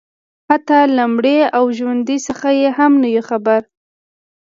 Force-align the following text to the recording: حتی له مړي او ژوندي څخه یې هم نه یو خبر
حتی 0.49 0.79
له 0.95 1.03
مړي 1.13 1.37
او 1.57 1.65
ژوندي 1.77 2.17
څخه 2.27 2.47
یې 2.59 2.69
هم 2.77 2.91
نه 3.01 3.07
یو 3.15 3.23
خبر 3.29 3.61